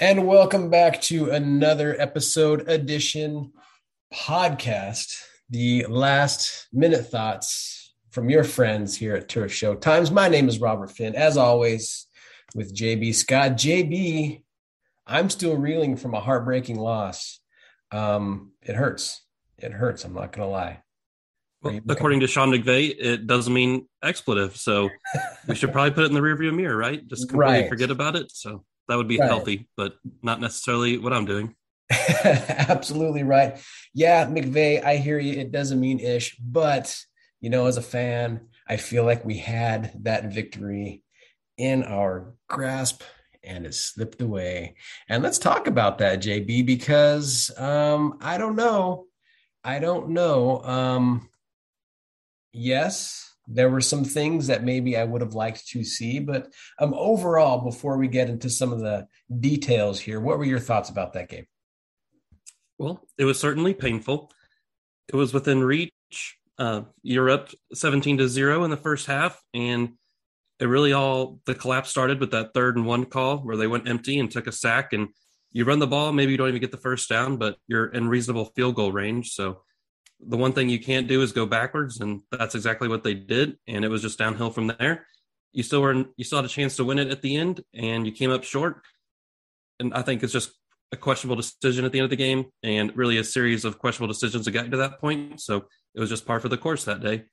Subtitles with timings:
[0.00, 3.52] And welcome back to another episode edition
[4.14, 5.20] podcast,
[5.50, 10.12] the last minute thoughts from your friends here at Turf Show Times.
[10.12, 12.06] My name is Robert Finn, as always,
[12.54, 13.54] with JB Scott.
[13.54, 14.44] JB,
[15.04, 17.40] I'm still reeling from a heartbreaking loss.
[17.90, 19.20] Um, it hurts.
[19.56, 20.04] It hurts.
[20.04, 20.82] I'm not going to lie.
[21.60, 24.58] Well, according to Sean McVay, it doesn't mean expletive.
[24.58, 24.90] So
[25.48, 27.04] we should probably put it in the rearview mirror, right?
[27.08, 27.68] Just completely right.
[27.68, 28.30] forget about it.
[28.30, 29.28] So that would be right.
[29.28, 31.54] healthy, but not necessarily what I'm doing.
[32.24, 33.58] Absolutely right.
[33.94, 35.38] Yeah, McVay, I hear you.
[35.38, 36.94] It doesn't mean ish, but
[37.40, 41.02] you know, as a fan, I feel like we had that victory
[41.56, 43.02] in our grasp
[43.42, 44.74] and it slipped away.
[45.08, 49.06] And let's talk about that, JB, because um, I don't know.
[49.64, 50.62] I don't know.
[50.62, 51.28] Um,
[52.52, 56.92] yes, there were some things that maybe I would have liked to see, but um,
[56.94, 59.06] overall, before we get into some of the
[59.40, 61.46] details here, what were your thoughts about that game?
[62.78, 64.30] Well, it was certainly painful.
[65.08, 65.92] It was within reach.
[66.58, 69.94] Uh, you're up 17 to zero in the first half, and
[70.60, 73.88] it really all the collapse started with that third and one call where they went
[73.88, 74.92] empty and took a sack.
[74.92, 75.08] And
[75.52, 78.08] you run the ball, maybe you don't even get the first down, but you're in
[78.08, 79.30] reasonable field goal range.
[79.30, 79.62] So
[80.20, 83.56] the one thing you can't do is go backwards, and that's exactly what they did.
[83.66, 85.06] And it was just downhill from there.
[85.52, 88.06] You still were you still had a chance to win it at the end, and
[88.06, 88.82] you came up short.
[89.80, 90.52] And I think it's just
[90.90, 94.12] a questionable decision at the end of the game, and really a series of questionable
[94.12, 95.40] decisions that got to that point.
[95.40, 97.24] So it was just par for the course that day.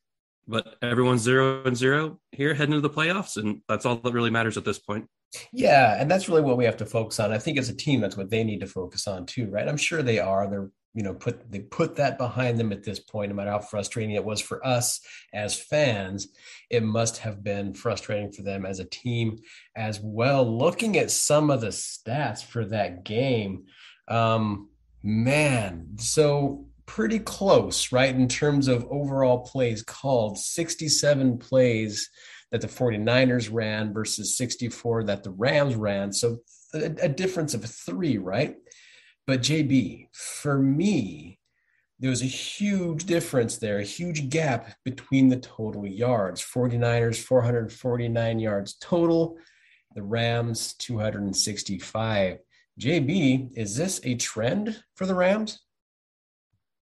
[0.48, 4.30] But everyone's zero and zero here heading into the playoffs, and that's all that really
[4.30, 5.08] matters at this point.
[5.52, 7.32] Yeah, and that's really what we have to focus on.
[7.32, 9.68] I think as a team, that's what they need to focus on too, right?
[9.68, 10.48] I'm sure they are.
[10.48, 13.60] They're you know put they put that behind them at this point no matter how
[13.60, 15.02] frustrating it was for us
[15.34, 16.30] as fans
[16.70, 19.38] it must have been frustrating for them as a team
[19.76, 20.58] as well.
[20.58, 23.66] Looking at some of the stats for that game
[24.08, 24.70] um
[25.04, 30.38] man so pretty close right in terms of overall plays called.
[30.38, 32.10] 67 plays
[32.52, 36.14] that the 49ers ran versus 64 that the Rams ran.
[36.14, 36.40] So
[36.74, 38.56] a, a difference of 3 right
[39.28, 41.40] but JB, for me,
[42.00, 46.42] there was a huge difference there, a huge gap between the total yards.
[46.42, 49.38] 49ers, 449 yards total.
[49.96, 52.40] The Rams, 265.
[52.80, 55.62] JB, is this a trend for the Rams?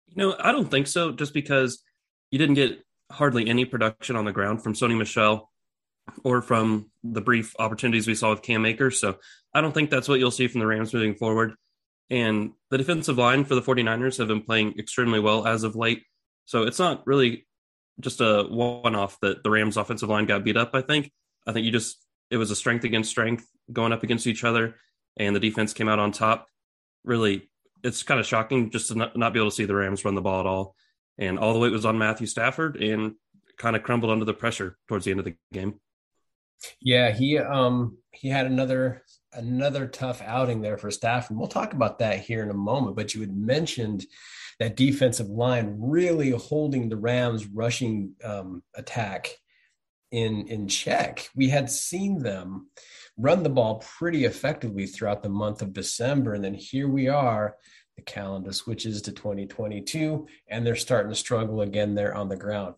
[0.08, 1.84] You know, I don't think so, just because
[2.32, 2.82] you didn't get
[3.12, 5.52] hardly any production on the ground from Sony Michel
[6.24, 9.00] or from the brief opportunities we saw with Cam Akers.
[9.00, 9.18] So
[9.54, 11.54] I don't think that's what you'll see from the Rams moving forward.
[12.12, 16.04] And the defensive line for the 49ers have been playing extremely well as of late.
[16.46, 17.48] So it's not really
[18.02, 21.10] just a one off that the Rams offensive line got beat up, I think.
[21.48, 24.76] I think you just, it was a strength against strength going up against each other,
[25.18, 26.48] and the defense came out on top.
[27.06, 27.50] Really,
[27.82, 30.16] it's kind of shocking just to not, not be able to see the Rams run
[30.16, 30.76] the ball at all.
[31.18, 33.14] And all the weight was on Matthew Stafford and
[33.58, 35.80] kind of crumbled under the pressure towards the end of the game.
[36.82, 39.04] Yeah, he um he had another
[39.34, 41.38] another tough outing there for Stafford.
[41.38, 42.96] We'll talk about that here in a moment.
[42.96, 44.06] But you had mentioned
[44.60, 49.32] that defensive line really holding the Rams' rushing um, attack
[50.12, 51.30] in in check.
[51.36, 52.70] We had seen them
[53.18, 57.56] run the ball pretty effectively throughout the month of December, and then here we are.
[57.98, 62.76] The calendar switches to 2022, and they're starting to struggle again there on the ground.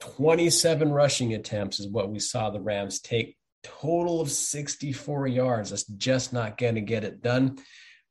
[0.00, 5.70] 27 rushing attempts is what we saw the Rams take total of 64 yards.
[5.70, 7.58] That's just not going to get it done.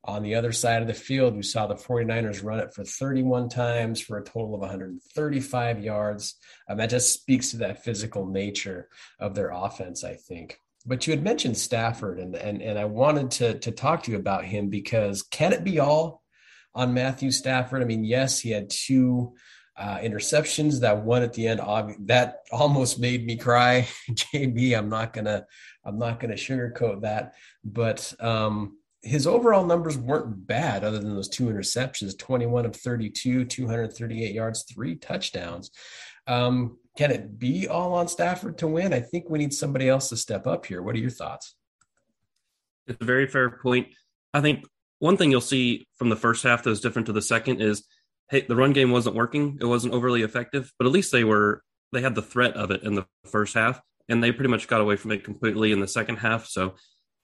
[0.07, 3.49] On the other side of the field, we saw the 49ers run it for 31
[3.49, 6.35] times for a total of 135 yards.
[6.69, 8.87] Um, that just speaks to that physical nature
[9.19, 10.59] of their offense, I think.
[10.85, 14.17] But you had mentioned Stafford, and, and, and I wanted to, to talk to you
[14.17, 16.21] about him because can it be all
[16.75, 17.81] on Matthew Stafford?
[17.81, 19.33] I mean, yes, he had two
[19.77, 20.79] uh, interceptions.
[20.79, 21.61] That one at the end,
[22.07, 23.87] that almost made me cry.
[24.09, 25.45] JB, I'm not gonna,
[25.83, 27.33] I'm not gonna sugarcoat that.
[27.63, 33.45] But um, his overall numbers weren't bad, other than those two interceptions: 21 of 32,
[33.45, 35.71] 238 yards, three touchdowns.
[36.27, 38.93] Um, can it be all on Stafford to win?
[38.93, 40.81] I think we need somebody else to step up here.
[40.81, 41.55] What are your thoughts?
[42.87, 43.87] It's a very fair point.
[44.33, 44.65] I think
[44.99, 47.83] one thing you'll see from the first half that was different to the second is
[48.29, 49.57] hey, the run game wasn't working.
[49.61, 52.83] It wasn't overly effective, but at least they were they had the threat of it
[52.83, 55.87] in the first half, and they pretty much got away from it completely in the
[55.87, 56.47] second half.
[56.47, 56.75] So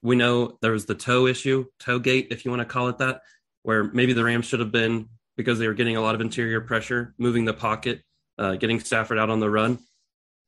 [0.02, 2.98] we know there was the toe issue, toe gate, if you want to call it
[3.00, 3.22] that,
[3.64, 6.62] where maybe the Rams should have been because they were getting a lot of interior
[6.62, 8.02] pressure, moving the pocket,
[8.38, 9.80] uh, getting Stafford out on the run,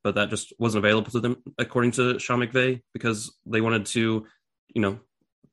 [0.02, 4.26] but that just wasn't available to them according to Sean McVay because they wanted to,
[4.74, 4.98] you know,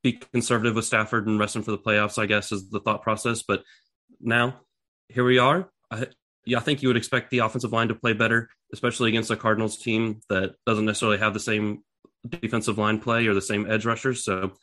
[0.03, 2.17] be conservative with Stafford and rest him for the playoffs.
[2.17, 3.43] I guess is the thought process.
[3.43, 3.63] But
[4.19, 4.61] now
[5.13, 5.69] here we are.
[5.89, 6.07] I,
[6.45, 9.35] yeah, I think you would expect the offensive line to play better, especially against a
[9.35, 11.83] Cardinals team that doesn't necessarily have the same
[12.27, 14.23] defensive line play or the same edge rushers.
[14.23, 14.53] So,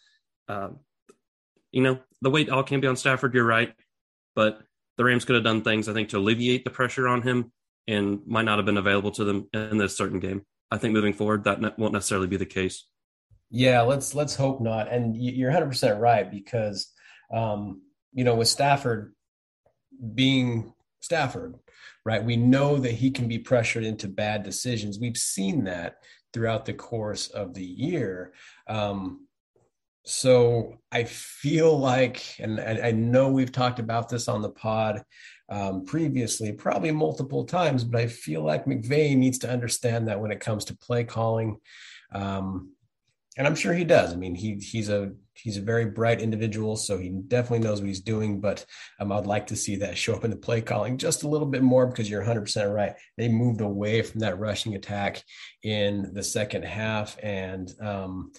[0.49, 0.71] uh,
[1.71, 3.35] you know, the weight all can be on Stafford.
[3.35, 3.73] You're right,
[4.35, 4.61] but
[4.97, 7.53] the Rams could have done things I think to alleviate the pressure on him,
[7.87, 10.43] and might not have been available to them in this certain game.
[10.71, 12.87] I think moving forward, that won't necessarily be the case.
[13.51, 14.93] Yeah, let's let's hope not.
[14.93, 16.93] And you're 100 percent right because,
[17.33, 19.15] um, you know, with Stafford
[20.15, 21.55] being Stafford,
[22.05, 22.23] right?
[22.23, 24.99] We know that he can be pressured into bad decisions.
[24.99, 25.97] We've seen that
[26.33, 28.33] throughout the course of the year.
[28.67, 29.27] Um,
[30.05, 35.03] so I feel like, and I, I, know we've talked about this on the pod
[35.51, 40.31] um, previously, probably multiple times, but I feel like McVay needs to understand that when
[40.31, 41.59] it comes to play calling,
[42.13, 42.73] um,
[43.37, 44.13] and I'm sure he does.
[44.13, 45.13] I mean, he he's a
[45.43, 48.41] he's a very bright individual, so he definitely knows what he's doing.
[48.41, 48.65] But
[49.01, 51.47] um, I'd like to see that show up in the play calling just a little
[51.47, 52.95] bit more because you're 100 percent right.
[53.17, 55.23] They moved away from that rushing attack
[55.63, 58.33] in the second half, and um,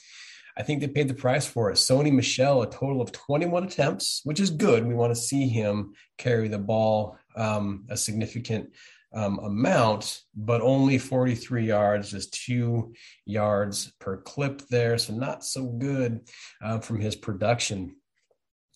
[0.57, 1.75] I think they paid the price for it.
[1.75, 4.85] Sony Michel, a total of 21 attempts, which is good.
[4.85, 8.71] We want to see him carry the ball um, a significant
[9.13, 12.94] um, amount, but only 43 yards, just two
[13.25, 14.97] yards per clip there.
[14.97, 16.21] So not so good
[16.61, 17.95] uh, from his production.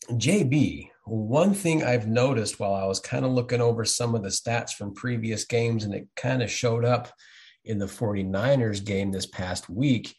[0.09, 4.29] JB, one thing I've noticed while I was kind of looking over some of the
[4.29, 7.09] stats from previous games, and it kind of showed up
[7.65, 10.13] in the 49ers game this past week.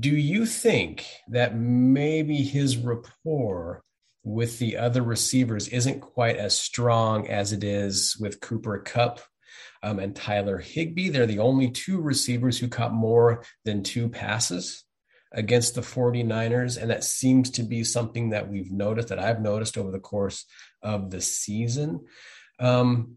[0.00, 3.82] Do you think that maybe his rapport
[4.28, 9.20] with the other receivers isn't quite as strong as it is with Cooper Kupp
[9.82, 11.08] um, and Tyler Higbee.
[11.08, 14.84] They're the only two receivers who caught more than two passes
[15.32, 16.80] against the 49ers.
[16.80, 20.44] And that seems to be something that we've noticed, that I've noticed over the course
[20.82, 22.04] of the season.
[22.58, 23.16] Um,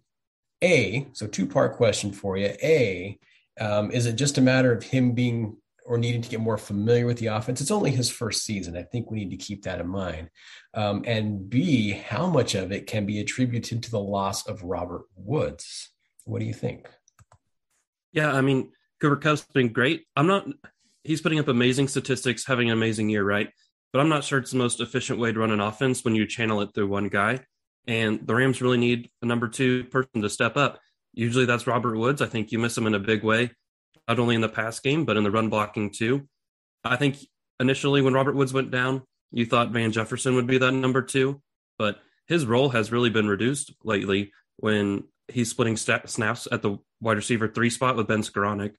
[0.64, 2.54] a, so two part question for you.
[2.64, 3.20] A,
[3.60, 5.58] um, is it just a matter of him being
[5.92, 7.60] or needing to get more familiar with the offense.
[7.60, 8.78] It's only his first season.
[8.78, 10.30] I think we need to keep that in mind.
[10.74, 15.02] Um, and B, how much of it can be attributed to the loss of Robert
[15.18, 15.90] Woods?
[16.24, 16.88] What do you think?
[18.14, 18.72] Yeah, I mean,
[19.02, 20.06] Cooper Kupp's been great.
[20.16, 20.48] I'm not,
[21.04, 23.50] he's putting up amazing statistics, having an amazing year, right?
[23.92, 26.26] But I'm not sure it's the most efficient way to run an offense when you
[26.26, 27.42] channel it through one guy.
[27.86, 30.80] And the Rams really need a number two person to step up.
[31.14, 32.22] Usually that's Robert Woods.
[32.22, 33.52] I think you miss him in a big way
[34.12, 36.28] not only in the pass game, but in the run blocking too.
[36.84, 37.18] I think
[37.62, 41.42] initially when Robert Woods went down, you thought Van Jefferson would be that number two,
[41.78, 46.78] but his role has really been reduced lately when he's splitting st- snaps at the
[47.00, 48.74] wide receiver three spot with Ben Skowronek.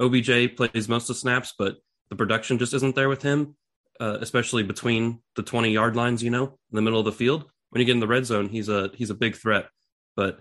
[0.00, 1.78] OBJ plays most of snaps, but
[2.10, 3.56] the production just isn't there with him,
[4.00, 7.46] uh, especially between the 20 yard lines, you know, in the middle of the field.
[7.70, 9.68] When you get in the red zone, he's a he's a big threat.
[10.14, 10.40] But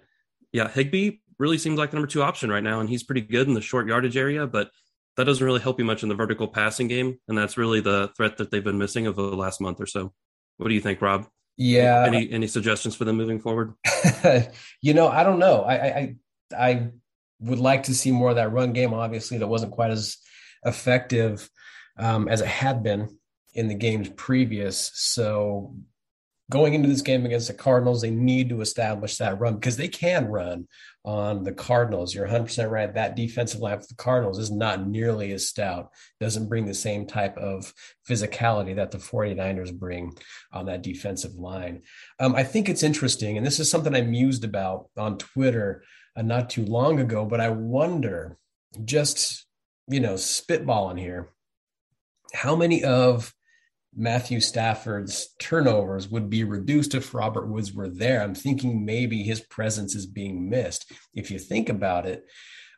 [0.51, 3.47] yeah, Higbee really seems like the number two option right now, and he's pretty good
[3.47, 4.69] in the short yardage area, but
[5.17, 8.11] that doesn't really help you much in the vertical passing game, and that's really the
[8.17, 10.13] threat that they've been missing over the last month or so.
[10.57, 11.27] What do you think, Rob?
[11.55, 12.03] Yeah.
[12.07, 13.73] Any any suggestions for them moving forward?
[14.81, 15.61] you know, I don't know.
[15.61, 16.15] I, I
[16.57, 16.87] I
[17.39, 18.93] would like to see more of that run game.
[18.93, 20.17] Obviously, that wasn't quite as
[20.65, 21.49] effective
[21.97, 23.17] um, as it had been
[23.53, 24.91] in the games previous.
[24.95, 25.75] So
[26.53, 29.87] going into this game against the Cardinals, they need to establish that run because they
[29.87, 30.67] can run
[31.03, 32.13] on the Cardinals.
[32.13, 32.93] You're 100% right.
[32.93, 37.07] That defensive line for the Cardinals is not nearly as stout, doesn't bring the same
[37.07, 37.73] type of
[38.07, 40.15] physicality that the 49ers bring
[40.51, 41.81] on that defensive line.
[42.19, 45.83] Um, I think it's interesting, and this is something I mused about on Twitter
[46.15, 48.37] uh, not too long ago, but I wonder
[48.85, 49.47] just,
[49.87, 51.29] you know, spitballing here,
[52.31, 53.33] how many of
[53.95, 58.21] Matthew Stafford's turnovers would be reduced if Robert Woods were there.
[58.21, 60.91] I'm thinking maybe his presence is being missed.
[61.13, 62.25] If you think about it,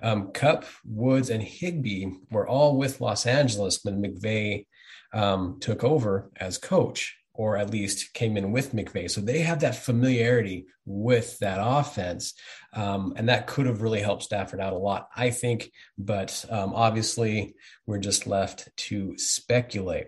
[0.01, 4.67] um, Kupp, Woods, and Higbee were all with Los Angeles when McVay
[5.13, 9.09] um, took over as coach, or at least came in with McVay.
[9.09, 12.33] So they have that familiarity with that offense.
[12.73, 15.71] Um, and that could have really helped Stafford out a lot, I think.
[15.97, 17.55] But um, obviously,
[17.85, 20.07] we're just left to speculate.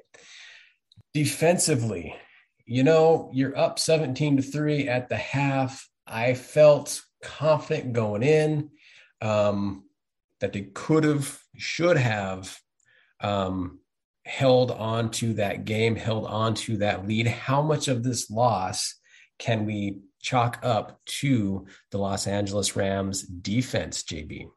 [1.18, 2.16] Defensively,
[2.68, 5.90] you know, you're up 17 to 3 at the half.
[6.06, 8.70] I felt confident going in
[9.20, 9.86] um,
[10.42, 12.56] that they could have, should have
[13.20, 13.80] um,
[14.28, 17.26] held on to that game, held on to that lead.
[17.26, 18.94] How much of this loss
[19.40, 24.50] can we chalk up to the Los Angeles Rams defense, JB?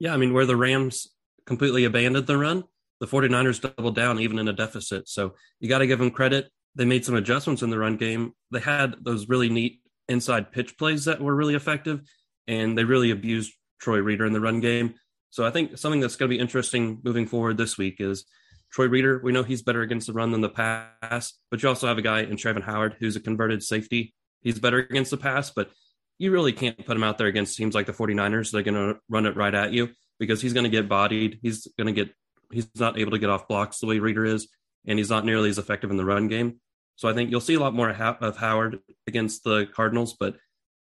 [0.00, 1.14] Yeah, I mean, where the Rams
[1.46, 2.64] completely abandoned the run,
[3.00, 5.08] the 49ers doubled down even in a deficit.
[5.08, 6.50] So you got to give them credit.
[6.74, 8.32] They made some adjustments in the run game.
[8.50, 12.00] They had those really neat inside pitch plays that were really effective,
[12.46, 14.94] and they really abused Troy Reeder in the run game.
[15.30, 18.24] So I think something that's going to be interesting moving forward this week is
[18.72, 19.20] Troy Reeder.
[19.22, 22.02] We know he's better against the run than the pass, but you also have a
[22.02, 24.14] guy in Travin Howard who's a converted safety.
[24.42, 25.70] He's better against the pass, but
[26.18, 28.50] you really can't put him out there against teams like the 49ers.
[28.50, 31.38] They're going to run it right at you because he's going to get bodied.
[31.42, 32.14] He's going to get,
[32.54, 34.48] he's not able to get off blocks the way Reeder is,
[34.86, 36.60] and he's not nearly as effective in the run game.
[36.96, 40.14] So I think you'll see a lot more of Howard against the Cardinals.
[40.14, 40.36] But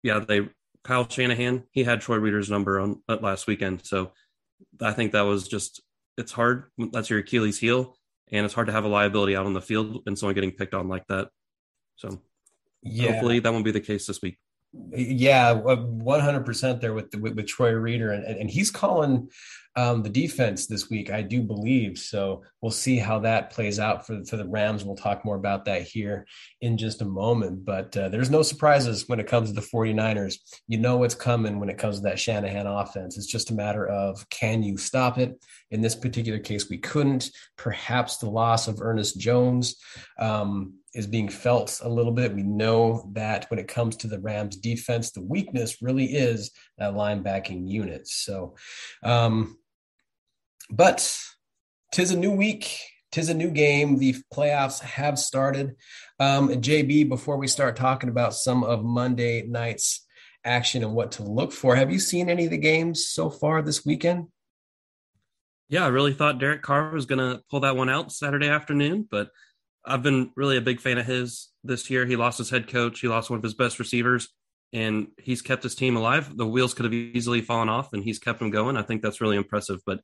[0.03, 0.47] yeah, they,
[0.83, 3.85] Kyle Shanahan, he had Troy Reeder's number on uh, last weekend.
[3.85, 4.11] So
[4.79, 5.81] I think that was just,
[6.17, 6.65] it's hard.
[6.77, 7.97] That's your Achilles heel.
[8.31, 10.73] And it's hard to have a liability out on the field and someone getting picked
[10.73, 11.29] on like that.
[11.95, 12.21] So
[12.83, 13.11] yeah.
[13.11, 14.37] hopefully that won't be the case this week.
[14.91, 19.29] Yeah, one hundred percent there with, with, with Troy Reeder, and and he's calling
[19.77, 21.97] um, the defense this week, I do believe.
[21.97, 24.85] So we'll see how that plays out for for the Rams.
[24.85, 26.25] We'll talk more about that here
[26.61, 27.65] in just a moment.
[27.65, 30.37] But uh, there's no surprises when it comes to the 49ers.
[30.67, 33.17] You know what's coming when it comes to that Shanahan offense.
[33.17, 35.43] It's just a matter of can you stop it.
[35.71, 37.29] In this particular case, we couldn't.
[37.57, 39.75] Perhaps the loss of Ernest Jones.
[40.17, 42.33] Um, is being felt a little bit.
[42.33, 46.93] We know that when it comes to the Rams defense, the weakness really is that
[46.93, 48.07] linebacking unit.
[48.07, 48.55] So,
[49.03, 49.57] um,
[50.69, 51.15] but
[51.91, 52.79] tis a new week,
[53.11, 53.97] tis a new game.
[53.97, 55.75] The playoffs have started.
[56.19, 60.05] Um, JB, before we start talking about some of Monday night's
[60.45, 63.61] action and what to look for, have you seen any of the games so far
[63.61, 64.27] this weekend?
[65.67, 69.07] Yeah, I really thought Derek Carr was going to pull that one out Saturday afternoon,
[69.09, 69.29] but
[69.85, 72.05] I've been really a big fan of his this year.
[72.05, 74.29] He lost his head coach, he lost one of his best receivers,
[74.73, 76.35] and he's kept his team alive.
[76.35, 78.77] The wheels could have easily fallen off, and he's kept them going.
[78.77, 79.79] I think that's really impressive.
[79.85, 80.01] But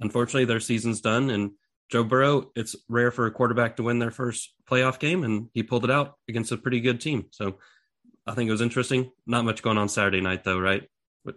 [0.00, 1.30] unfortunately, their season's done.
[1.30, 1.52] And
[1.90, 5.62] Joe Burrow, it's rare for a quarterback to win their first playoff game, and he
[5.62, 7.26] pulled it out against a pretty good team.
[7.30, 7.58] So
[8.26, 9.10] I think it was interesting.
[9.26, 10.88] Not much going on Saturday night, though, right?
[11.24, 11.36] But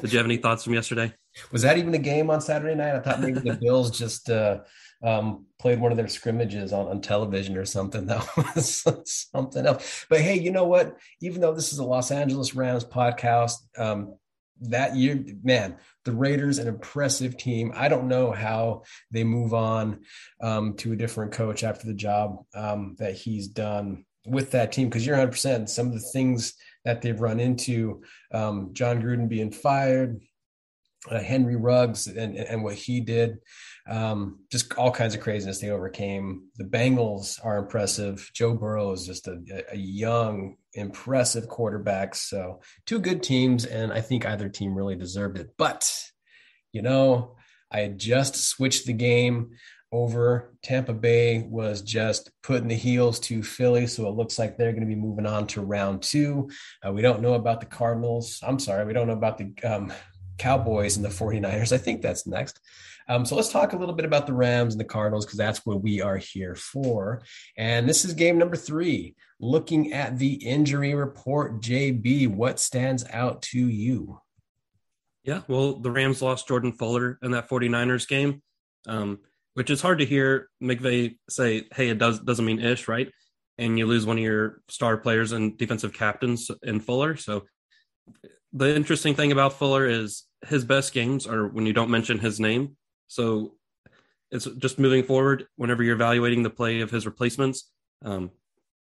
[0.00, 1.12] did you have any thoughts from yesterday?
[1.52, 2.94] Was that even a game on Saturday night?
[2.94, 4.60] I thought maybe the Bills just uh,
[5.04, 8.06] um, played one of their scrimmages on, on television or something.
[8.14, 10.06] That was something else.
[10.08, 10.96] But hey, you know what?
[11.20, 14.14] Even though this is a Los Angeles Rams podcast, um,
[14.62, 17.72] that year, man, the Raiders, an impressive team.
[17.74, 20.00] I don't know how they move on
[20.40, 24.88] um, to a different coach after the job um, that he's done with that team
[24.88, 25.68] because you're 100%.
[25.68, 30.20] Some of the things that they've run into, um, Jon Gruden being fired,
[31.10, 33.38] uh, Henry Ruggs, and, and what he did
[33.86, 36.48] um, just all kinds of craziness they overcame.
[36.56, 38.30] The Bengals are impressive.
[38.32, 42.14] Joe Burrow is just a, a young, impressive quarterback.
[42.14, 45.50] So two good teams, and I think either team really deserved it.
[45.58, 45.90] But
[46.72, 47.36] you know,
[47.70, 49.50] I had just switched the game
[49.92, 50.54] over.
[50.62, 54.82] Tampa Bay was just putting the heels to Philly, so it looks like they're going
[54.82, 56.50] to be moving on to round two.
[56.84, 58.40] Uh, we don't know about the Cardinals.
[58.42, 59.92] I'm sorry, we don't know about the um,
[60.38, 61.72] Cowboys and the 49ers.
[61.72, 62.60] I think that's next.
[63.08, 65.66] Um, so let's talk a little bit about the Rams and the Cardinals because that's
[65.66, 67.22] what we are here for.
[67.56, 69.14] And this is game number three.
[69.40, 74.20] Looking at the injury report, JB, what stands out to you?
[75.22, 78.42] Yeah, well, the Rams lost Jordan Fuller in that 49ers game,
[78.86, 79.20] um,
[79.54, 83.10] which is hard to hear McVay say, hey, it does, doesn't mean ish, right?
[83.58, 87.16] And you lose one of your star players and defensive captains in Fuller.
[87.16, 87.44] So
[88.54, 92.40] the interesting thing about Fuller is his best games are when you don't mention his
[92.40, 92.76] name
[93.08, 93.54] so
[94.30, 95.46] it's just moving forward.
[95.56, 97.70] Whenever you're evaluating the play of his replacements,
[98.04, 98.32] um,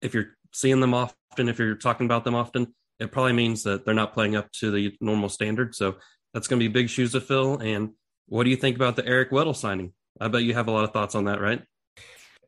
[0.00, 3.84] if you're seeing them often, if you're talking about them often, it probably means that
[3.84, 5.74] they're not playing up to the normal standard.
[5.74, 5.96] So
[6.32, 7.58] that's going to be big shoes to fill.
[7.58, 7.90] And
[8.26, 9.92] what do you think about the Eric Weddle signing?
[10.18, 11.62] I bet you have a lot of thoughts on that, right?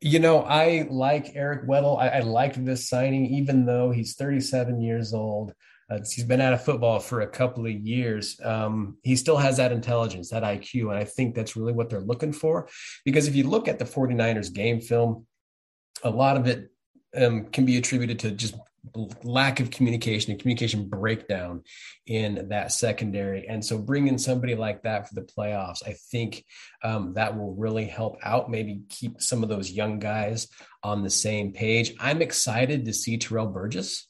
[0.01, 1.99] You know, I like Eric Weddle.
[1.99, 5.53] I, I liked this signing, even though he's 37 years old.
[5.91, 8.41] Uh, he's been out of football for a couple of years.
[8.43, 10.91] Um, he still has that intelligence, that IQ.
[10.91, 12.69] And I think that's really what they're looking for.
[13.05, 15.27] Because if you look at the 49ers game film,
[16.03, 16.71] a lot of it
[17.17, 18.55] um, can be attributed to just
[19.23, 21.63] lack of communication and communication breakdown
[22.07, 23.49] in that secondary.
[23.49, 26.45] And so bringing somebody like that for the playoffs, I think
[26.83, 30.49] um, that will really help out, maybe keep some of those young guys
[30.83, 31.95] on the same page.
[31.99, 34.07] I'm excited to see Terrell Burgess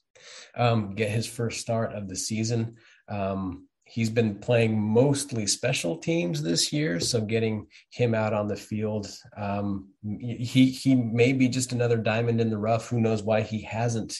[0.57, 2.77] um, get his first start of the season.
[3.09, 8.57] Um, he's been playing mostly special teams this year, so getting him out on the
[8.57, 12.89] field, um, he he may be just another diamond in the rough.
[12.89, 14.17] Who knows why he hasn't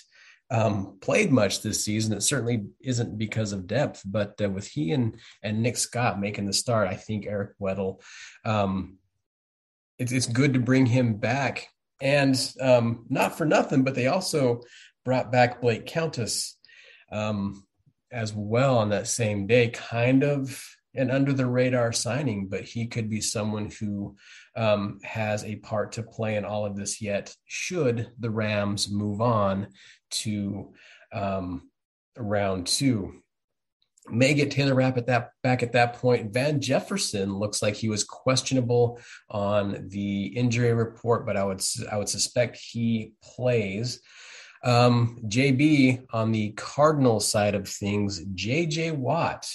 [0.51, 2.13] um, played much this season?
[2.13, 6.47] It certainly isn't because of depth, but uh, with he and and Nick Scott making
[6.47, 8.01] the start, I think Eric Weddle.
[8.45, 8.99] Um,
[9.99, 11.69] it's good to bring him back,
[12.01, 14.63] and um, not for nothing, but they also
[15.05, 16.57] brought back Blake Countess
[17.13, 17.65] um,
[18.11, 20.63] as well on that same day, kind of
[20.95, 24.17] an under the radar signing, but he could be someone who
[24.57, 29.21] um, has a part to play in all of this yet, should the Rams move
[29.21, 29.69] on
[30.11, 30.73] to
[31.13, 31.69] um,
[32.17, 33.21] round two.
[34.09, 36.33] May get Taylor Rapp at that back at that point.
[36.33, 41.97] Van Jefferson looks like he was questionable on the injury report, but I would I
[41.97, 44.01] would suspect he plays.
[44.65, 49.47] Um, JB on the Cardinal side of things, JJ Watt,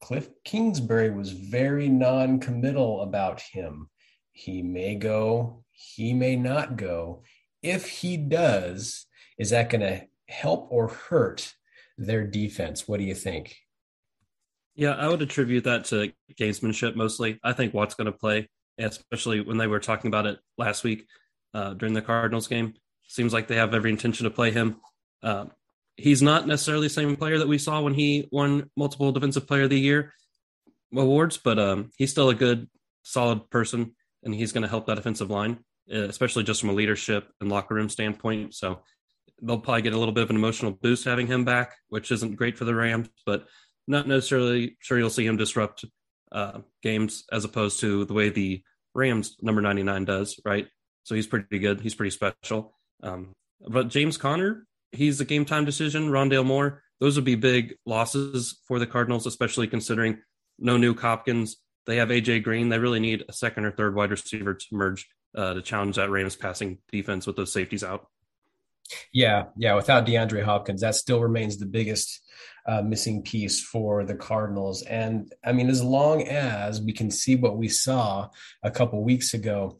[0.00, 3.88] Cliff Kingsbury was very non committal about him.
[4.30, 7.22] He may go, he may not go.
[7.62, 11.54] If he does, is that going to help or hurt
[11.98, 12.86] their defense?
[12.86, 13.56] What do you think?
[14.74, 17.38] Yeah, I would attribute that to gamesmanship mostly.
[17.42, 21.06] I think Watt's going to play, especially when they were talking about it last week
[21.52, 22.74] uh, during the Cardinals game.
[23.12, 24.80] Seems like they have every intention to play him.
[25.22, 25.44] Uh,
[25.98, 29.64] he's not necessarily the same player that we saw when he won multiple Defensive Player
[29.64, 30.14] of the Year
[30.96, 32.70] awards, but um, he's still a good,
[33.02, 35.58] solid person, and he's going to help that offensive line,
[35.90, 38.54] especially just from a leadership and locker room standpoint.
[38.54, 38.80] So
[39.42, 42.36] they'll probably get a little bit of an emotional boost having him back, which isn't
[42.36, 43.46] great for the Rams, but
[43.86, 45.84] not necessarily sure you'll see him disrupt
[46.30, 48.62] uh, games as opposed to the way the
[48.94, 50.66] Rams number 99 does, right?
[51.02, 51.82] So he's pretty good.
[51.82, 52.74] He's pretty special.
[53.02, 53.32] Um,
[53.68, 56.10] but James Conner, he's a game time decision.
[56.10, 60.18] Rondale Moore, those would be big losses for the Cardinals, especially considering
[60.58, 61.56] no Nuk Hopkins.
[61.86, 62.68] They have AJ Green.
[62.68, 66.10] They really need a second or third wide receiver to merge uh, to challenge that
[66.10, 68.06] Rams passing defense with those safeties out.
[69.12, 69.74] Yeah, yeah.
[69.74, 72.20] Without DeAndre Hopkins, that still remains the biggest
[72.66, 74.82] uh, missing piece for the Cardinals.
[74.82, 78.28] And I mean, as long as we can see what we saw
[78.62, 79.78] a couple weeks ago,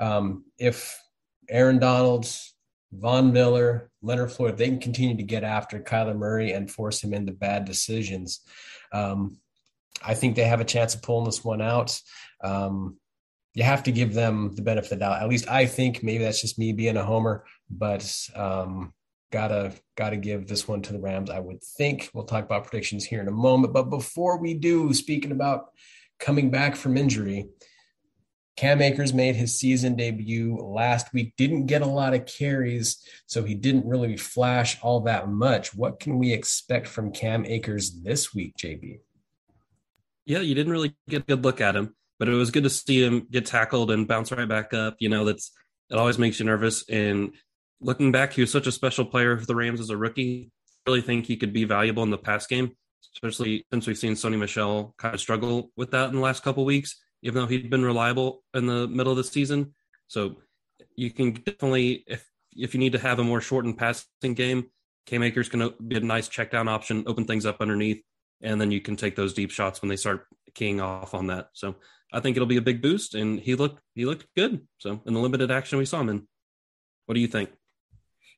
[0.00, 0.98] um, if
[1.48, 2.53] Aaron Donald's
[2.98, 7.14] Von Miller, Leonard Floyd, they can continue to get after Kyler Murray and force him
[7.14, 8.40] into bad decisions.
[8.92, 9.38] Um,
[10.04, 12.00] I think they have a chance of pulling this one out.
[12.42, 12.98] Um,
[13.54, 15.22] you have to give them the benefit of the doubt.
[15.22, 18.92] At least I think maybe that's just me being a homer, but um,
[19.30, 21.30] gotta gotta give this one to the Rams.
[21.30, 23.72] I would think we'll talk about predictions here in a moment.
[23.72, 25.70] But before we do, speaking about
[26.18, 27.48] coming back from injury,
[28.56, 33.42] Cam Akers made his season debut last week, didn't get a lot of carries, so
[33.42, 35.74] he didn't really flash all that much.
[35.74, 39.00] What can we expect from Cam Akers this week, JB?
[40.24, 42.70] Yeah, you didn't really get a good look at him, but it was good to
[42.70, 44.96] see him get tackled and bounce right back up.
[45.00, 45.50] You know, that's
[45.90, 46.88] it always makes you nervous.
[46.88, 47.32] And
[47.80, 50.52] looking back, he was such a special player for the Rams as a rookie.
[50.86, 52.76] I really think he could be valuable in the pass game,
[53.14, 56.64] especially since we've seen Sony Michel kind of struggle with that in the last couple
[56.64, 59.74] weeks even though he'd been reliable in the middle of the season.
[60.06, 60.36] So
[60.94, 64.66] you can definitely, if if you need to have a more shortened passing game,
[65.06, 68.02] Cam Akers can be a nice check down option, open things up underneath,
[68.42, 71.48] and then you can take those deep shots when they start keying off on that.
[71.54, 71.74] So
[72.12, 74.60] I think it'll be a big boost, and he looked he looked good.
[74.78, 76.28] So in the limited action we saw him in,
[77.06, 77.50] what do you think?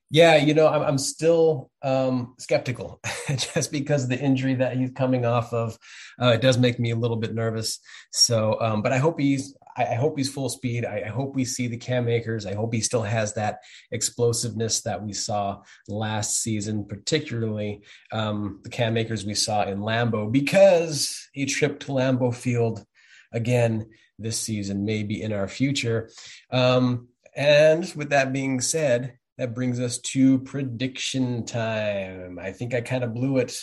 [0.09, 5.27] Yeah, you know, I'm, I'm still um, skeptical just because the injury that he's coming
[5.27, 5.77] off of.
[6.21, 7.81] Uh, it does make me a little bit nervous.
[8.13, 10.85] So, um, but I hope he's, I, hope he's full speed.
[10.85, 12.47] I, hope we see the Cam Akers.
[12.47, 13.59] I hope he still has that
[13.91, 20.31] explosiveness that we saw last season, particularly um, the Cam Akers we saw in Lambeau,
[20.31, 22.85] because a trip to Lambeau Field
[23.33, 26.11] again this season may be in our future.
[26.51, 32.39] Um, and with that being said, that brings us to prediction time.
[32.39, 33.59] I think I kind of blew it.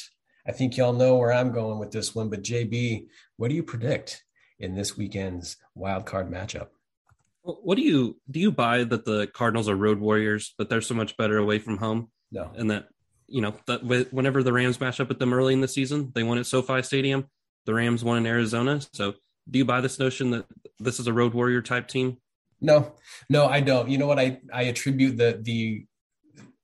[0.48, 3.08] I think y'all know where I'm going with this one, but JB,
[3.38, 4.24] what do you predict
[4.60, 6.68] in this weekend's wild card matchup?
[7.44, 8.40] What do you do?
[8.40, 11.78] You buy that the Cardinals are road warriors, but they're so much better away from
[11.78, 12.10] home.
[12.32, 12.88] No, and that
[13.28, 13.84] you know that
[14.14, 16.82] whenever the Rams match up with them early in the season, they won at SoFi
[16.84, 17.26] Stadium.
[17.66, 18.80] The Rams won in Arizona.
[18.94, 19.16] So,
[19.50, 20.46] do you buy this notion that
[20.80, 22.18] this is a road warrior type team?
[22.64, 22.94] No,
[23.30, 23.90] no, I don't.
[23.90, 24.20] You know what?
[24.20, 25.86] I I attribute the the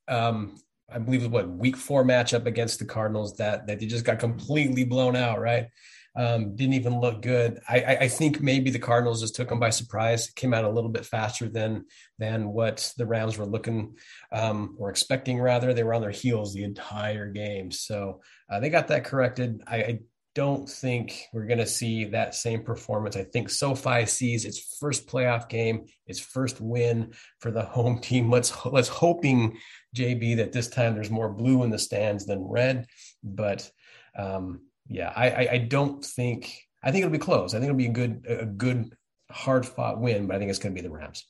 [0.08, 0.56] um,
[0.92, 4.06] I believe it was what week four matchup against the Cardinals that that they just
[4.06, 5.68] got completely blown out, right?
[6.16, 7.60] Um, didn't even look good.
[7.70, 10.30] I, I, think maybe the Cardinals just took them by surprise.
[10.32, 11.86] Came out a little bit faster than
[12.18, 13.96] than what the Rams were looking
[14.32, 15.40] um, or expecting.
[15.40, 19.62] Rather, they were on their heels the entire game, so uh, they got that corrected.
[19.68, 20.00] I, I
[20.36, 23.16] don't think we're going to see that same performance.
[23.16, 28.30] I think SoFi sees its first playoff game, its first win for the home team.
[28.30, 29.58] Let's let's hoping
[29.96, 32.86] JB that this time there's more blue in the stands than red.
[33.24, 33.70] But
[34.18, 37.54] um, yeah, I, I, I don't think I think it'll be close.
[37.54, 38.96] I think it'll be a good a good
[39.32, 41.26] hard fought win, but I think it's going to be the Rams.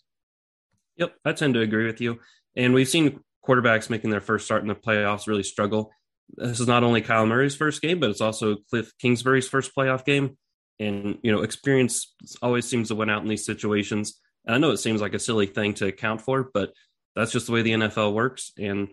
[0.97, 2.19] Yep, I tend to agree with you.
[2.55, 5.91] And we've seen quarterbacks making their first start in the playoffs really struggle
[6.35, 10.05] this is not only Kyler Murray's first game, but it's also Cliff Kingsbury's first playoff
[10.05, 10.37] game.
[10.79, 14.19] And, you know, experience always seems to win out in these situations.
[14.45, 16.71] And I know it seems like a silly thing to account for, but
[17.15, 18.51] that's just the way the NFL works.
[18.57, 18.89] And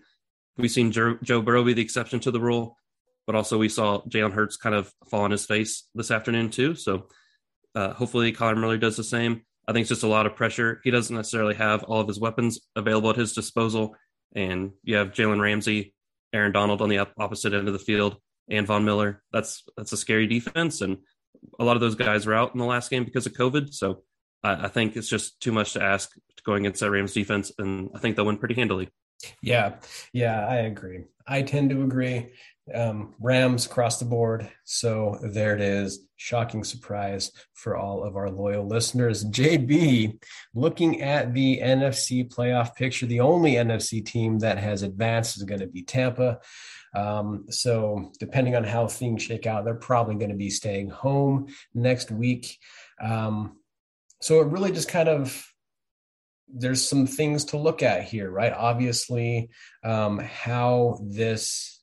[0.57, 2.77] we've seen Joe, Joe Burrow be the exception to the rule,
[3.27, 6.75] but also we saw Jalen Hurts kind of fall on his face this afternoon, too.
[6.75, 7.09] So
[7.75, 9.43] uh, hopefully Kyler Murray does the same.
[9.69, 10.81] I think it's just a lot of pressure.
[10.83, 13.97] He doesn't necessarily have all of his weapons available at his disposal.
[14.35, 15.95] And you have Jalen Ramsey
[16.37, 18.17] Aaron Donald on the opposite end of the field,
[18.49, 19.23] and Von Miller.
[19.33, 20.99] That's that's a scary defense, and
[21.59, 23.73] a lot of those guys were out in the last game because of COVID.
[23.73, 24.03] So
[24.43, 26.13] I, I think it's just too much to ask
[26.45, 28.89] going against that Rams defense, and I think they'll win pretty handily.
[29.43, 29.77] Yeah,
[30.13, 31.05] yeah, I agree.
[31.27, 32.29] I tend to agree
[32.75, 34.51] um, Rams across the board.
[34.65, 36.01] So there it is.
[36.17, 39.25] Shocking surprise for all of our loyal listeners.
[39.25, 40.19] JB,
[40.55, 45.61] looking at the NFC playoff picture, the only NFC team that has advanced is going
[45.61, 46.41] to be Tampa.
[46.95, 51.49] Um, so depending on how things shake out, they're probably going to be staying home
[51.75, 52.59] next week.
[53.01, 53.59] Um,
[54.21, 55.47] so it really just kind of
[56.49, 58.53] there's some things to look at here, right?
[58.53, 59.51] Obviously,
[59.85, 61.76] um, how this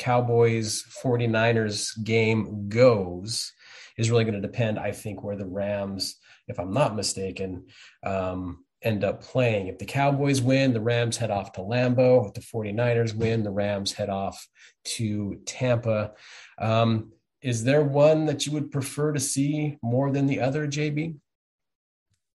[0.00, 3.52] Cowboys 49ers game goes
[3.98, 6.16] is really going to depend, I think, where the Rams,
[6.48, 7.66] if I'm not mistaken,
[8.02, 9.66] um, end up playing.
[9.66, 12.26] If the Cowboys win, the Rams head off to Lambeau.
[12.26, 14.48] If the 49ers win, the Rams head off
[14.96, 16.12] to Tampa.
[16.58, 21.16] Um, is there one that you would prefer to see more than the other, JB?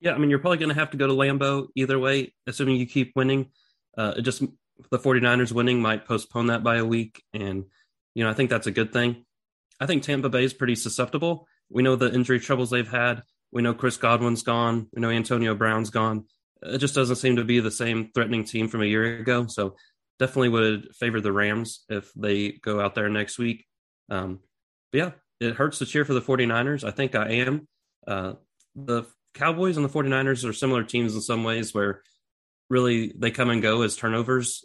[0.01, 2.75] Yeah, I mean, you're probably going to have to go to Lambeau either way, assuming
[2.75, 3.51] you keep winning.
[3.97, 4.43] Uh, it just
[4.91, 7.23] the 49ers winning might postpone that by a week.
[7.33, 7.65] And,
[8.15, 9.25] you know, I think that's a good thing.
[9.81, 11.47] I think Tampa Bay is pretty susceptible.
[11.71, 13.23] We know the injury troubles they've had.
[13.51, 14.89] We know Chris Godwin's gone.
[14.93, 16.27] We know Antonio Brown's gone.
[16.63, 19.47] It just doesn't seem to be the same threatening team from a year ago.
[19.47, 19.77] So
[20.19, 23.67] definitely would favor the Rams if they go out there next week.
[24.09, 24.41] Um,
[24.93, 26.85] but yeah, it hurts to cheer for the 49ers.
[26.85, 27.67] I think I am.
[28.07, 28.35] Uh,
[28.77, 32.03] the Cowboys and the 49ers are similar teams in some ways where
[32.71, 34.65] really they come and go as turnovers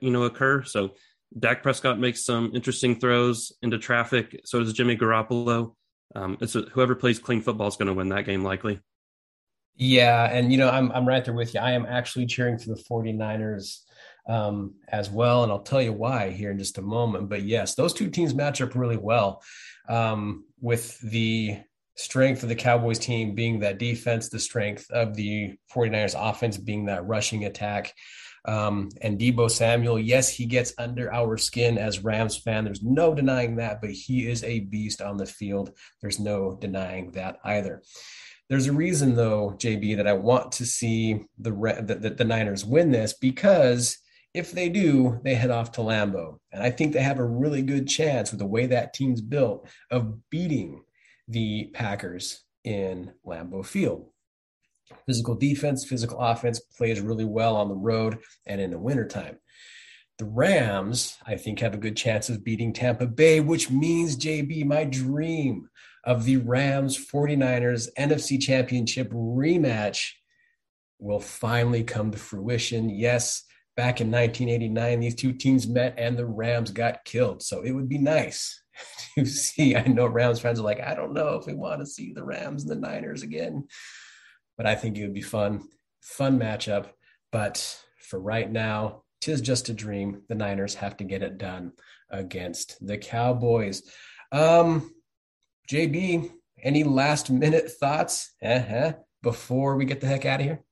[0.00, 0.62] you know occur.
[0.64, 0.94] So
[1.38, 4.40] Dak Prescott makes some interesting throws into traffic.
[4.44, 5.74] So does Jimmy Garoppolo.
[6.14, 8.80] Um, it's a, whoever plays clean football is going to win that game likely.
[9.76, 11.60] Yeah, and you know I'm I'm right there with you.
[11.60, 13.78] I am actually cheering for the 49ers
[14.28, 17.28] um, as well, and I'll tell you why here in just a moment.
[17.28, 19.42] But yes, those two teams match up really well
[19.88, 21.60] um, with the
[21.96, 26.86] strength of the Cowboys team being that defense, the strength of the 49ers offense being
[26.86, 27.94] that rushing attack.
[28.46, 32.64] Um, and Deebo Samuel, yes, he gets under our skin as Rams fan.
[32.64, 35.72] There's no denying that, but he is a beast on the field.
[36.00, 37.82] There's no denying that either.
[38.48, 42.90] There's a reason, though, JB, that I want to see the, the, the Niners win
[42.90, 43.98] this because
[44.34, 46.38] if they do, they head off to Lambeau.
[46.52, 49.68] And I think they have a really good chance with the way that team's built
[49.90, 50.82] of beating
[51.28, 54.08] the Packers in Lambeau Field.
[55.06, 59.38] Physical defense, physical offense plays really well on the road and in the wintertime.
[60.18, 64.66] The Rams, I think, have a good chance of beating Tampa Bay, which means, JB,
[64.66, 65.70] my dream
[66.04, 70.10] of the Rams 49ers NFC Championship rematch
[70.98, 72.90] will finally come to fruition.
[72.90, 73.44] Yes,
[73.76, 77.42] back in 1989, these two teams met and the Rams got killed.
[77.42, 78.62] So it would be nice
[79.18, 79.74] to see.
[79.76, 82.24] I know Rams fans are like, I don't know if we want to see the
[82.24, 83.66] Rams and the Niners again
[84.60, 85.66] but I think it would be fun,
[86.02, 86.88] fun matchup.
[87.32, 90.20] But for right now, tis just a dream.
[90.28, 91.72] The Niners have to get it done
[92.10, 93.82] against the Cowboys.
[94.32, 94.94] Um,
[95.70, 96.30] JB,
[96.62, 100.62] any last minute thoughts uh-huh, before we get the heck out of here?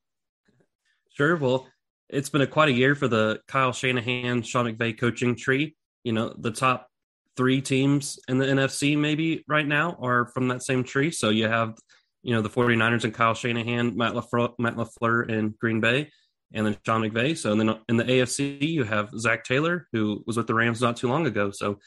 [1.14, 1.36] Sure.
[1.36, 1.66] Well,
[2.10, 5.76] it's been a quite a year for the Kyle Shanahan, Sean McVay coaching tree.
[6.04, 6.90] You know, the top
[7.38, 11.10] three teams in the NFC maybe right now are from that same tree.
[11.10, 11.74] So you have
[12.22, 16.10] you know, the 49ers and Kyle Shanahan, Matt LaFleur, Matt LaFleur in Green Bay.
[16.52, 17.36] and then Sean McVay.
[17.36, 20.80] So and then in the AFC, you have Zac Taylor, who was with the Rams
[20.80, 21.50] not too long ago.
[21.50, 21.78] So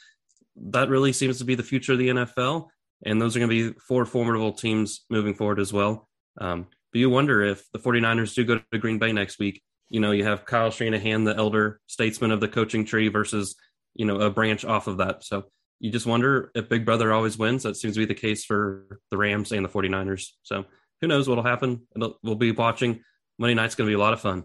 [0.55, 2.67] that really seems to be the future of the NFL.
[3.03, 6.07] And those are going to be four formidable teams moving forward as well.
[6.39, 9.99] Um, but you wonder if the 49ers do go to Green Bay next week, you
[9.99, 13.55] know, you have Kyle Shanahan, the elder statesman of the coaching tree versus,
[13.95, 15.23] you know, a branch off of that.
[15.23, 15.45] So
[15.81, 17.63] you just wonder if Big Brother always wins.
[17.63, 20.27] That seems to be the case for the Rams and the 49ers.
[20.43, 20.65] So
[21.01, 21.87] who knows what'll happen?
[21.95, 23.03] It'll, we'll be watching.
[23.39, 24.43] Monday night's going to be a lot of fun.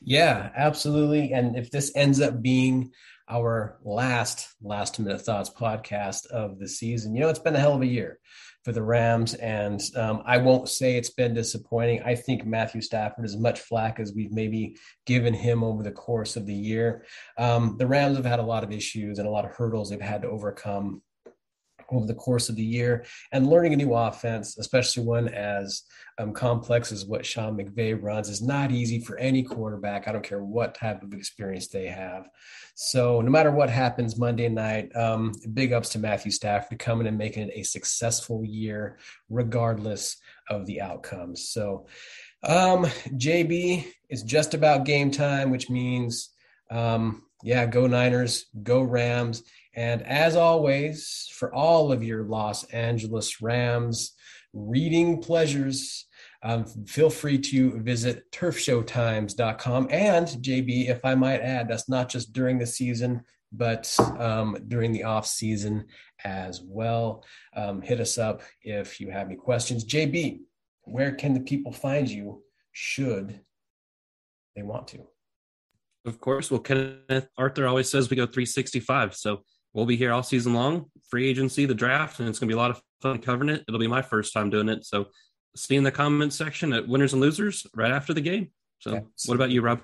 [0.00, 1.32] Yeah, absolutely.
[1.34, 2.92] And if this ends up being
[3.28, 7.74] our last last minute thoughts podcast of the season, you know, it's been a hell
[7.74, 8.18] of a year
[8.64, 9.34] for the Rams.
[9.34, 12.02] And um, I won't say it's been disappointing.
[12.02, 16.36] I think Matthew Stafford is much flack as we've maybe given him over the course
[16.36, 17.04] of the year.
[17.38, 20.00] Um, the Rams have had a lot of issues and a lot of hurdles they've
[20.00, 21.02] had to overcome
[21.90, 25.82] over the course of the year and learning a new offense, especially one as
[26.18, 30.06] um, complex as what Sean McVay runs, is not easy for any quarterback.
[30.06, 32.28] I don't care what type of experience they have.
[32.74, 37.06] So, no matter what happens Monday night, um, big ups to Matthew Stafford for coming
[37.06, 38.98] and making it a successful year,
[39.28, 40.16] regardless
[40.48, 41.48] of the outcomes.
[41.48, 41.86] So,
[42.44, 46.30] um, JB is just about game time, which means,
[46.70, 49.42] um, yeah, go Niners, go Rams.
[49.78, 54.12] And as always, for all of your Los Angeles Rams
[54.52, 56.08] reading pleasures,
[56.42, 59.86] um, feel free to visit turfshowtimes.com.
[59.92, 64.90] And JB, if I might add, that's not just during the season, but um, during
[64.90, 65.84] the off season
[66.24, 67.24] as well.
[67.54, 69.84] Um, hit us up if you have any questions.
[69.84, 70.40] JB,
[70.86, 73.42] where can the people find you should
[74.56, 75.06] they want to?
[76.04, 76.50] Of course.
[76.50, 79.14] Well, Kenneth Arthur always says we go 365.
[79.14, 79.42] So
[79.78, 82.58] we'll be here all season long, free agency, the draft, and it's going to be
[82.58, 83.64] a lot of fun covering it.
[83.68, 84.84] It'll be my first time doing it.
[84.84, 85.06] So
[85.56, 88.50] see in the comments section at winners and losers right after the game.
[88.80, 89.80] So what about you, Rob?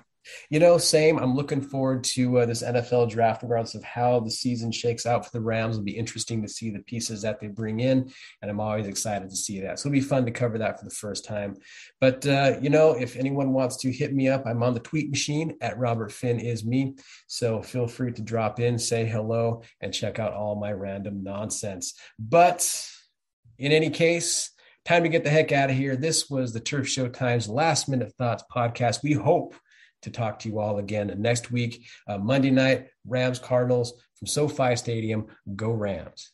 [0.49, 1.17] You know, same.
[1.17, 5.25] I'm looking forward to uh, this NFL draft, regardless of how the season shakes out
[5.25, 5.75] for the Rams.
[5.75, 8.11] It'll be interesting to see the pieces that they bring in,
[8.41, 9.79] and I'm always excited to see that.
[9.79, 11.55] So it'll be fun to cover that for the first time.
[11.99, 15.09] But uh, you know, if anyone wants to hit me up, I'm on the tweet
[15.09, 16.95] machine at Robert Finn is me.
[17.27, 21.93] So feel free to drop in, say hello, and check out all my random nonsense.
[22.19, 22.65] But
[23.57, 24.51] in any case,
[24.85, 25.95] time to get the heck out of here.
[25.95, 29.03] This was the Turf Show Times Last Minute Thoughts podcast.
[29.03, 29.55] We hope
[30.01, 34.75] to talk to you all again next week, uh, Monday night, Rams Cardinals from SoFi
[34.75, 35.27] Stadium.
[35.55, 36.31] Go Rams.